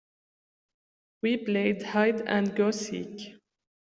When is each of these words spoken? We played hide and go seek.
We 1.21 1.37
played 1.45 1.83
hide 1.83 2.21
and 2.21 2.55
go 2.55 2.71
seek. 2.71 3.35